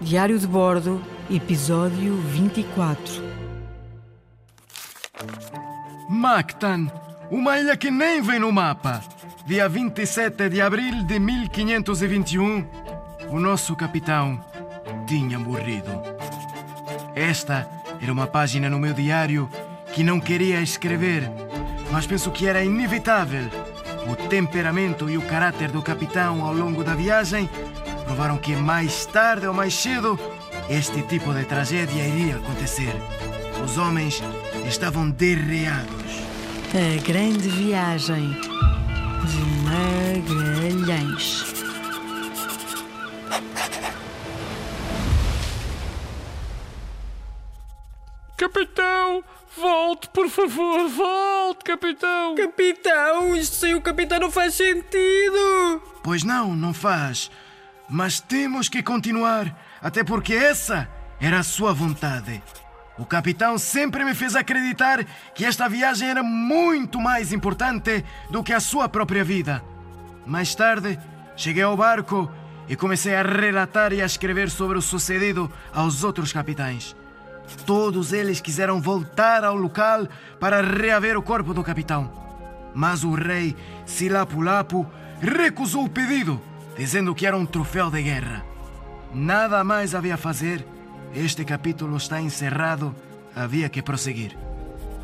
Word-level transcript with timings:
Diário 0.00 0.38
de 0.38 0.46
Bordo, 0.46 1.02
episódio 1.30 2.16
24. 2.16 3.24
Mactan, 6.10 6.86
uma 7.30 7.58
ilha 7.58 7.76
que 7.78 7.90
nem 7.90 8.20
vem 8.20 8.38
no 8.38 8.52
mapa. 8.52 9.02
Dia 9.46 9.68
27 9.68 10.50
de 10.50 10.60
abril 10.60 11.02
de 11.04 11.18
1521, 11.18 12.66
o 13.30 13.40
nosso 13.40 13.74
capitão 13.74 14.38
tinha 15.06 15.38
morrido. 15.38 16.02
Esta 17.14 17.66
era 18.00 18.12
uma 18.12 18.26
página 18.26 18.68
no 18.68 18.78
meu 18.78 18.92
diário 18.92 19.48
que 19.94 20.04
não 20.04 20.20
queria 20.20 20.60
escrever, 20.60 21.30
mas 21.90 22.06
penso 22.06 22.30
que 22.30 22.46
era 22.46 22.62
inevitável. 22.62 23.48
O 24.10 24.14
temperamento 24.28 25.08
e 25.08 25.16
o 25.16 25.22
caráter 25.22 25.70
do 25.70 25.82
capitão 25.82 26.44
ao 26.44 26.52
longo 26.52 26.84
da 26.84 26.94
viagem 26.94 27.48
provaram 28.06 28.38
que 28.38 28.54
mais 28.54 29.04
tarde 29.06 29.46
ou 29.46 29.52
mais 29.52 29.74
cedo 29.74 30.18
este 30.70 31.02
tipo 31.02 31.34
de 31.34 31.44
tragédia 31.44 32.06
iria 32.06 32.36
acontecer. 32.36 32.94
Os 33.62 33.76
homens 33.76 34.22
estavam 34.66 35.10
derreados. 35.10 36.26
A 36.72 37.02
grande 37.02 37.48
viagem 37.48 38.30
de 39.24 39.40
Magalhães. 39.64 41.44
Capitão, 48.36 49.24
volte, 49.56 50.08
por 50.10 50.28
favor, 50.28 50.88
volte, 50.88 51.64
capitão. 51.64 52.34
Capitão, 52.36 53.34
isto 53.34 53.56
sem 53.56 53.74
o 53.74 53.80
capitão 53.80 54.20
não 54.20 54.30
faz 54.30 54.54
sentido. 54.54 55.82
Pois 56.04 56.22
não, 56.22 56.54
não 56.54 56.74
faz. 56.74 57.30
Mas 57.88 58.20
temos 58.20 58.68
que 58.68 58.82
continuar, 58.82 59.56
até 59.80 60.02
porque 60.02 60.34
essa 60.34 60.88
era 61.20 61.38
a 61.38 61.44
sua 61.44 61.72
vontade. 61.72 62.42
O 62.98 63.04
capitão 63.04 63.58
sempre 63.58 64.04
me 64.04 64.14
fez 64.14 64.34
acreditar 64.34 65.04
que 65.34 65.44
esta 65.44 65.68
viagem 65.68 66.08
era 66.08 66.22
muito 66.22 67.00
mais 67.00 67.32
importante 67.32 68.04
do 68.30 68.42
que 68.42 68.52
a 68.52 68.60
sua 68.60 68.88
própria 68.88 69.22
vida. 69.22 69.62
Mais 70.24 70.54
tarde, 70.54 70.98
cheguei 71.36 71.62
ao 71.62 71.76
barco 71.76 72.30
e 72.68 72.74
comecei 72.74 73.14
a 73.14 73.22
relatar 73.22 73.92
e 73.92 74.02
a 74.02 74.06
escrever 74.06 74.50
sobre 74.50 74.78
o 74.78 74.82
sucedido 74.82 75.50
aos 75.72 76.02
outros 76.02 76.32
capitães. 76.32 76.96
Todos 77.64 78.12
eles 78.12 78.40
quiseram 78.40 78.80
voltar 78.80 79.44
ao 79.44 79.54
local 79.54 80.08
para 80.40 80.60
reaver 80.60 81.16
o 81.16 81.22
corpo 81.22 81.54
do 81.54 81.62
capitão. 81.62 82.10
Mas 82.74 83.04
o 83.04 83.14
rei 83.14 83.54
Silapulapu 83.84 84.86
recusou 85.20 85.84
o 85.84 85.88
pedido, 85.88 86.42
dizendo 86.76 87.14
que 87.14 87.26
era 87.26 87.36
um 87.36 87.46
troféu 87.46 87.90
de 87.90 88.02
guerra. 88.02 88.44
Nada 89.14 89.64
mais 89.64 89.94
havia 89.94 90.14
a 90.14 90.18
fazer. 90.18 90.64
Este 91.14 91.44
capítulo 91.44 91.96
está 91.96 92.20
encerrado. 92.20 92.94
Havia 93.34 93.68
que 93.68 93.82
prosseguir. 93.82 94.36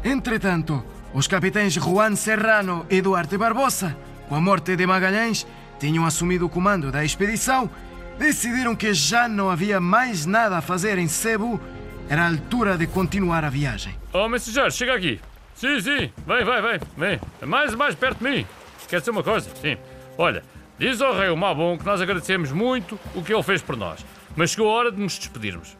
Entretanto, 0.05 0.85
os 1.15 1.27
capitães 1.27 1.75
Juan 1.75 2.17
Serrano 2.17 2.87
e 2.91 3.01
Duarte 3.01 3.37
Barbosa, 3.37 3.97
com 4.29 4.35
a 4.35 4.41
morte 4.41 4.75
de 4.75 4.87
Magalhães, 4.87 5.47
tinham 5.79 6.07
assumido 6.07 6.47
o 6.47 6.49
comando 6.49 6.91
da 6.91 7.05
expedição, 7.05 7.71
decidiram 8.19 8.75
que 8.75 8.93
já 8.95 9.29
não 9.29 9.51
havia 9.51 9.81
mais 9.81 10.27
nada 10.27 10.59
a 10.59 10.63
fazer 10.63 10.99
em 10.99 11.09
Cebu 11.09 11.61
era 12.09 12.25
a 12.25 12.29
altura 12.29 12.77
de 12.77 12.87
continuar 12.87 13.45
a 13.45 13.49
viagem. 13.49 13.95
Oh, 14.13 14.29
mensageiro, 14.29 14.71
chega 14.71 14.95
aqui. 14.95 15.21
Sim, 15.55 15.81
sim, 15.81 16.13
vem, 16.27 16.45
vem, 16.45 16.63
vem, 16.63 16.81
vem. 16.97 17.21
Mais, 17.47 17.75
mais 17.75 17.95
perto 17.95 18.19
de 18.19 18.31
mim. 18.31 18.47
Quer 18.89 18.99
dizer 18.99 19.13
uma 19.13 19.23
coisa? 19.23 19.49
Sim. 19.61 19.77
Olha, 20.19 20.43
diz 20.79 21.01
ao 21.01 21.17
rei 21.17 21.31
o 21.31 21.37
Mabon 21.37 21.79
que 21.79 21.85
nós 21.85 22.01
agradecemos 22.01 22.53
muito 22.53 22.99
o 23.15 23.23
que 23.23 23.33
ele 23.33 23.43
fez 23.43 23.63
por 23.63 23.77
nós, 23.77 24.05
mas 24.37 24.51
chegou 24.51 24.71
a 24.71 24.75
hora 24.75 24.93
de 24.93 25.01
nos 25.01 25.19
despedirmos. 25.19 25.77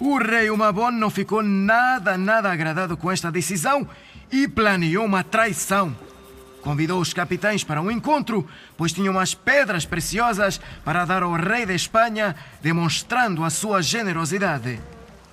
O 0.00 0.18
rei 0.18 0.50
Umabon 0.50 0.90
não 0.90 1.10
ficou 1.10 1.42
nada, 1.42 2.18
nada 2.18 2.50
agradado 2.50 2.96
com 2.96 3.10
esta 3.10 3.30
decisão 3.30 3.88
e 4.30 4.48
planeou 4.48 5.04
uma 5.04 5.22
traição. 5.22 5.96
Convidou 6.62 7.00
os 7.00 7.12
capitães 7.12 7.64
para 7.64 7.80
um 7.80 7.90
encontro, 7.90 8.48
pois 8.76 8.92
tinham 8.92 9.12
umas 9.14 9.34
pedras 9.34 9.84
preciosas 9.84 10.60
para 10.84 11.04
dar 11.04 11.22
ao 11.22 11.32
rei 11.32 11.66
de 11.66 11.74
Espanha, 11.74 12.36
demonstrando 12.60 13.44
a 13.44 13.50
sua 13.50 13.82
generosidade. 13.82 14.80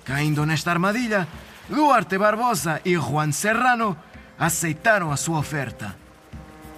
Caindo 0.04 0.44
nesta 0.44 0.72
armadilha, 0.72 1.28
Duarte 1.68 2.18
Barbosa 2.18 2.80
e 2.84 2.94
Juan 2.94 3.30
Serrano 3.30 3.96
aceitaram 4.38 5.12
a 5.12 5.16
sua 5.16 5.38
oferta. 5.38 5.94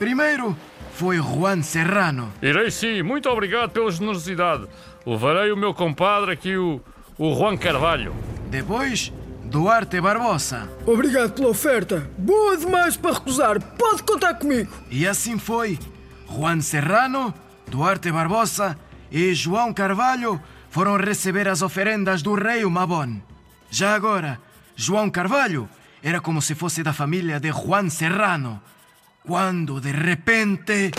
Primeiro 0.03 0.57
foi 0.95 1.19
Juan 1.19 1.63
Serrano. 1.63 2.33
Irei 2.43 2.73
sim, 2.73 3.05
muito 3.05 3.29
obrigado 3.29 3.71
pela 3.71 3.89
generosidade. 3.89 4.67
Levarei 5.07 5.53
o 5.53 5.57
meu 5.57 5.73
compadre 5.73 6.33
aqui, 6.33 6.57
o, 6.57 6.81
o 7.17 7.33
Juan 7.37 7.57
Carvalho. 7.57 8.13
Depois, 8.51 9.13
Duarte 9.45 10.01
Barbosa. 10.01 10.69
Obrigado 10.85 11.35
pela 11.35 11.51
oferta. 11.51 12.11
Boa 12.19 12.57
demais 12.57 12.97
para 12.97 13.15
recusar. 13.15 13.63
Pode 13.77 14.03
contar 14.03 14.35
comigo. 14.35 14.73
E 14.91 15.07
assim 15.07 15.39
foi. 15.39 15.79
Juan 16.29 16.61
Serrano, 16.61 17.33
Duarte 17.69 18.11
Barbosa 18.11 18.77
e 19.09 19.33
João 19.35 19.73
Carvalho 19.73 20.43
foram 20.69 20.97
receber 20.97 21.47
as 21.47 21.63
oferendas 21.63 22.23
do 22.23 22.35
rei 22.35 22.65
Mabon. 22.65 23.21
Já 23.71 23.95
agora, 23.95 24.41
João 24.75 25.09
Carvalho 25.09 25.69
era 26.03 26.21
como 26.21 26.43
se 26.43 26.57
fosse 26.57 26.83
da 26.83 26.93
família 26.93 27.39
de 27.39 27.53
Juan 27.53 27.89
Serrano. 27.89 28.61
Quando, 29.27 29.81
de 29.81 29.93
repente. 29.93 30.91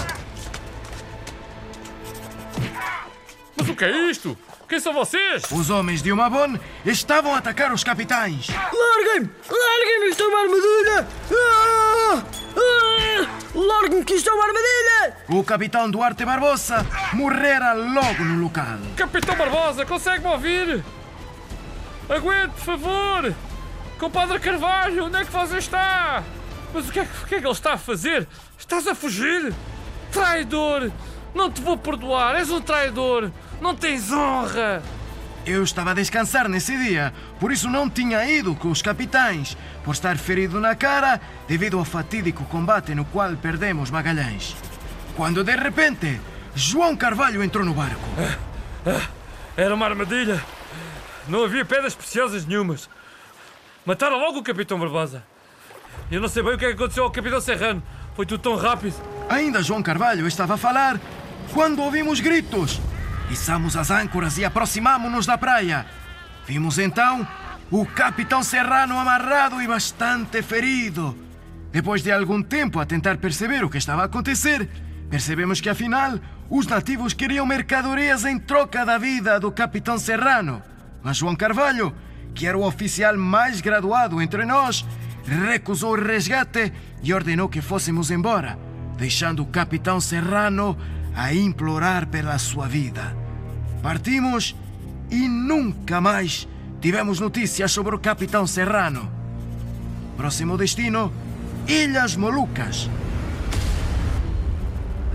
Mas 3.57 3.67
o 3.69 3.75
que 3.75 3.83
é 3.83 4.09
isto? 4.09 4.37
Quem 4.67 4.79
são 4.79 4.93
vocês? 4.93 5.43
Os 5.51 5.69
homens 5.69 6.01
de 6.01 6.11
Umabon 6.11 6.57
estavam 6.85 7.35
a 7.35 7.39
atacar 7.39 7.73
os 7.73 7.83
capitães. 7.83 8.47
Larguem-me! 8.47 9.29
Larguem-me! 9.49 10.09
Isto 10.09 10.23
é 10.23 10.27
uma 10.27 10.39
armadilha! 10.39 11.07
Ah! 11.31 12.23
Ah! 12.55 13.39
Larguem-me 13.53 14.05
que 14.05 14.13
isto 14.13 14.29
é 14.29 14.33
uma 14.33 14.45
armadilha! 14.45 15.17
O 15.27 15.43
capitão 15.43 15.91
Duarte 15.91 16.25
Barbosa 16.25 16.85
morrera 17.13 17.73
logo 17.73 18.23
no 18.23 18.41
local. 18.41 18.79
Capitão 18.95 19.35
Barbosa, 19.35 19.85
consegue-me 19.85 20.31
ouvir? 20.31 20.83
Aguente, 22.09 22.53
por 22.53 22.77
favor! 22.77 23.35
Compadre 23.99 24.39
Carvalho, 24.39 25.05
onde 25.05 25.17
é 25.17 25.25
que 25.25 25.31
você 25.31 25.57
está? 25.57 26.23
Mas 26.73 26.89
o 26.89 26.91
que, 26.91 26.99
é, 26.99 27.03
o 27.03 27.27
que 27.27 27.35
é 27.35 27.39
que 27.39 27.45
ele 27.45 27.53
está 27.53 27.73
a 27.73 27.77
fazer? 27.77 28.27
Estás 28.57 28.87
a 28.87 28.95
fugir? 28.95 29.53
Traidor! 30.11 30.91
Não 31.35 31.51
te 31.51 31.61
vou 31.61 31.77
perdoar, 31.77 32.35
és 32.35 32.49
um 32.49 32.61
traidor! 32.61 33.31
Não 33.61 33.75
tens 33.75 34.11
honra! 34.11 34.81
Eu 35.45 35.63
estava 35.63 35.91
a 35.91 35.93
descansar 35.93 36.47
nesse 36.47 36.77
dia, 36.77 37.13
por 37.39 37.51
isso 37.51 37.69
não 37.69 37.89
tinha 37.89 38.25
ido 38.25 38.55
com 38.55 38.69
os 38.69 38.81
capitães, 38.81 39.57
por 39.83 39.93
estar 39.93 40.17
ferido 40.17 40.59
na 40.59 40.73
cara 40.73 41.19
devido 41.47 41.77
ao 41.77 41.83
fatídico 41.83 42.45
combate 42.45 42.95
no 42.95 43.03
qual 43.03 43.35
perdemos 43.35 43.91
Magalhães. 43.91 44.55
Quando 45.17 45.43
de 45.43 45.55
repente, 45.55 46.19
João 46.55 46.95
Carvalho 46.95 47.43
entrou 47.43 47.65
no 47.65 47.73
barco. 47.73 48.07
Era 49.57 49.75
uma 49.75 49.85
armadilha. 49.85 50.41
Não 51.27 51.43
havia 51.43 51.65
pedras 51.65 51.93
preciosas 51.93 52.45
nenhumas. 52.45 52.89
Mataram 53.85 54.17
logo 54.17 54.39
o 54.39 54.43
Capitão 54.43 54.79
Barbosa. 54.79 55.23
Eu 56.13 56.21
não 56.21 56.27
sei 56.27 56.43
bem 56.43 56.53
o 56.53 56.57
que 56.59 56.65
é 56.65 56.67
que 56.67 56.75
aconteceu 56.75 57.05
ao 57.05 57.09
Capitão 57.09 57.41
Serrano. 57.41 57.81
Foi 58.15 58.23
tudo 58.23 58.39
tão 58.39 58.55
rápido. 58.55 58.93
Ainda 59.27 59.63
João 59.63 59.81
Carvalho 59.81 60.27
estava 60.27 60.53
a 60.53 60.57
falar 60.57 61.01
quando 61.51 61.81
ouvimos 61.81 62.19
gritos. 62.19 62.79
Içamos 63.31 63.75
as 63.75 63.89
âncoras 63.89 64.37
e 64.37 64.45
aproximamo-nos 64.45 65.25
da 65.25 65.39
praia. 65.39 65.87
Vimos 66.45 66.77
então 66.77 67.27
o 67.71 67.83
capitão 67.83 68.43
Serrano 68.43 68.95
amarrado 68.99 69.59
e 69.59 69.67
bastante 69.67 70.43
ferido. 70.43 71.17
Depois 71.71 72.03
de 72.03 72.11
algum 72.11 72.43
tempo 72.43 72.79
a 72.79 72.85
tentar 72.85 73.17
perceber 73.17 73.63
o 73.63 73.69
que 73.69 73.79
estava 73.79 74.03
a 74.03 74.05
acontecer, 74.05 74.69
percebemos 75.09 75.61
que 75.61 75.69
afinal 75.69 76.19
os 76.47 76.67
nativos 76.67 77.15
queriam 77.15 77.43
mercadorias 77.43 78.23
em 78.23 78.37
troca 78.37 78.85
da 78.85 78.99
vida 78.99 79.39
do 79.39 79.51
capitão 79.51 79.97
Serrano. 79.97 80.61
Mas 81.01 81.17
João 81.17 81.35
Carvalho, 81.35 81.91
que 82.35 82.45
era 82.45 82.55
o 82.55 82.63
oficial 82.63 83.17
mais 83.17 83.61
graduado 83.61 84.21
entre 84.21 84.45
nós, 84.45 84.85
recusou 85.25 85.93
o 85.93 86.01
resgate 86.01 86.71
e 87.01 87.13
ordenou 87.13 87.49
que 87.49 87.61
fôssemos 87.61 88.11
embora, 88.11 88.57
deixando 88.97 89.43
o 89.43 89.47
capitão 89.47 89.99
Serrano 89.99 90.77
a 91.15 91.33
implorar 91.33 92.07
pela 92.07 92.37
sua 92.37 92.67
vida. 92.67 93.15
Partimos 93.81 94.55
e 95.09 95.27
nunca 95.27 96.01
mais 96.01 96.47
tivemos 96.81 97.19
notícias 97.19 97.71
sobre 97.71 97.95
o 97.95 97.99
capitão 97.99 98.45
Serrano. 98.47 99.11
Próximo 100.17 100.57
destino: 100.57 101.11
Ilhas 101.67 102.15
Molucas. 102.15 102.89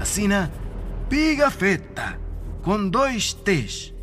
Assina 0.00 0.50
Pigafetta, 1.08 2.19
com 2.62 2.88
dois 2.88 3.32
T's. 3.32 3.98